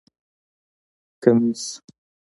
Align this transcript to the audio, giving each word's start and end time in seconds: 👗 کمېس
👗 0.03 0.03
کمېس 1.21 1.63